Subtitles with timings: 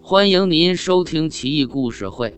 [0.00, 2.30] 欢迎您收听《奇异故事会·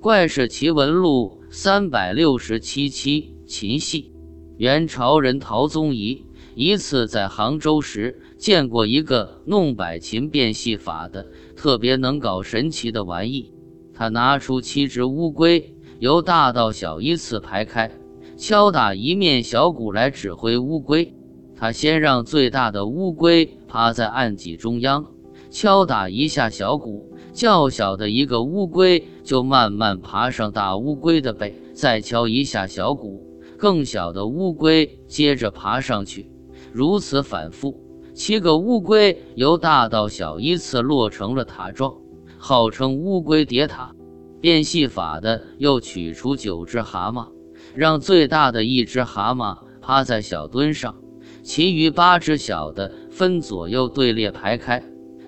[0.00, 3.34] 怪事奇闻录》三百六十七期。
[3.46, 4.12] 秦戏。
[4.56, 6.24] 元朝人陶宗仪
[6.54, 13.52] 一次在杭州时，见过一个弄百禽变戏法的，特别能搞神奇的玩意。
[13.92, 17.90] 他拿出七只乌龟，由大到小依次排开，
[18.36, 21.14] 敲打一面小鼓来指挥乌龟。
[21.56, 25.06] 他先让最大的乌龟趴在案几中央，
[25.54, 27.08] 敲打一下小鼓。
[27.32, 33.22] 较小的一个乌龟就慢慢爬上大乌龟的背，再敲一下小鼓；
[33.56, 36.28] 更小的乌龟接着爬上去，
[36.72, 37.80] 如此反复。
[38.14, 41.94] 七个乌龟由大到小依次落成了塔状，
[42.36, 43.94] 号称乌龟叠塔。
[44.40, 47.28] 变戏法的又取出九只蛤蟆，
[47.76, 50.96] 让最大的一只蛤蟆趴在小墩上，
[51.44, 54.84] 其余八只小的分左右队列排开，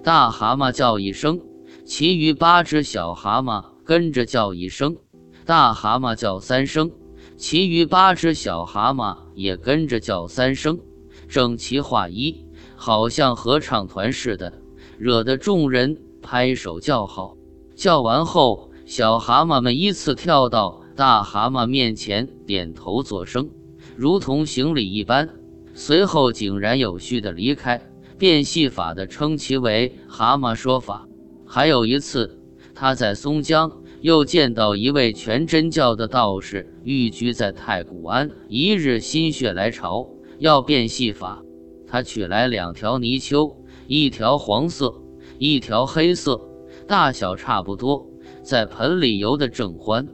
[0.06, 1.40] 大蛤蟆叫一声。
[1.84, 4.96] 其余八只小蛤蟆跟着叫一声，
[5.44, 6.92] 大蛤蟆叫三声，
[7.36, 10.78] 其余八只小蛤蟆也跟着叫三声，
[11.26, 14.52] 整齐划一，好像合唱团似的，
[14.96, 17.36] 惹得众人拍手叫好。
[17.74, 23.50] 叫完后，小蛤蟆们依次跳到大蛤蟆面前，点头作声，
[23.96, 25.28] 如同行礼一般，
[25.74, 27.82] 随后井然有序地离开。
[28.18, 31.06] 变戏法的称其为“蛤蟆说法”。
[31.46, 32.40] 还有一次，
[32.74, 38.30] 他在松江又见到一位全真教的道士，寓居在太谷庵。
[38.48, 41.42] 一日心血来潮，要变戏法，
[41.86, 43.56] 他取来两条泥鳅，
[43.86, 45.02] 一条黄色，
[45.38, 46.40] 一条黑色，
[46.88, 48.06] 大小差不多，
[48.42, 50.08] 在盆里游得正欢。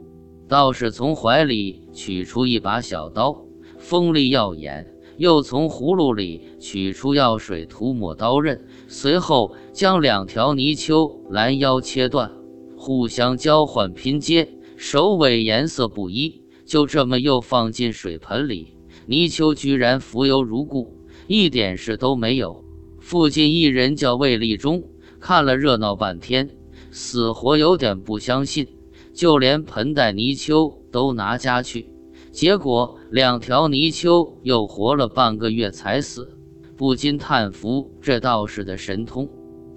[0.47, 3.45] 道士从怀里取出一把小刀，
[3.79, 4.92] 锋利耀眼。
[5.17, 12.31] 又从葫芦里取出药水，涂抹刀刃，随后将两条泥鳅拦腰切断，
[12.75, 16.41] 互相交换拼接，首尾颜色不一。
[16.65, 18.75] 就这么又放进水盆里，
[19.05, 20.97] 泥鳅居然浮游如故，
[21.27, 22.63] 一点事都没有。
[22.99, 24.81] 附近一人叫魏立忠，
[25.19, 26.49] 看了热闹半天，
[26.89, 28.65] 死活有点不相信，
[29.13, 31.92] 就连盆带泥鳅都拿家去。
[32.33, 36.35] 结果两条泥鳅又活了半个月才死，
[36.75, 39.29] 不禁叹服这道士的神通，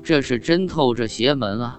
[0.02, 1.78] 这是真透着邪门啊！